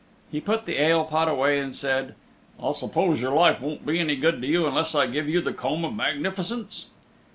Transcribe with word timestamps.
He 0.31 0.41
put 0.41 0.65
the 0.65 0.81
ale 0.81 1.03
pot 1.03 1.27
away 1.29 1.59
and 1.59 1.75
said, 1.75 2.15
"I 2.59 2.71
suppose 2.71 3.21
your 3.21 3.33
life 3.35 3.61
won't 3.61 3.85
be 3.85 3.99
any 3.99 4.15
good 4.15 4.41
to 4.41 4.47
you 4.47 4.65
unless 4.65 4.95
I 4.95 5.05
give 5.05 5.29
you 5.29 5.41
the 5.41 5.53
Comb 5.53 5.85
of 5.85 5.93
Magnificence?" 5.93 6.87